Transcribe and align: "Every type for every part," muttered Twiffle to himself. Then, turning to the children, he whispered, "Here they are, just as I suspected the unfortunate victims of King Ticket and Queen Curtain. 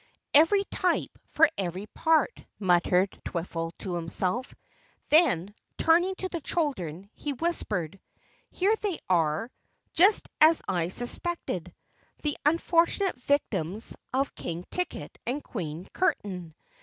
"Every 0.33 0.63
type 0.63 1.11
for 1.27 1.47
every 1.59 1.85
part," 1.85 2.35
muttered 2.57 3.21
Twiffle 3.23 3.71
to 3.77 3.93
himself. 3.93 4.51
Then, 5.11 5.53
turning 5.77 6.15
to 6.15 6.27
the 6.27 6.41
children, 6.41 7.11
he 7.13 7.33
whispered, 7.33 7.99
"Here 8.49 8.75
they 8.77 8.97
are, 9.11 9.51
just 9.93 10.27
as 10.41 10.63
I 10.67 10.89
suspected 10.89 11.71
the 12.23 12.35
unfortunate 12.47 13.21
victims 13.21 13.95
of 14.11 14.33
King 14.33 14.65
Ticket 14.71 15.19
and 15.27 15.43
Queen 15.43 15.85
Curtain. 15.93 16.55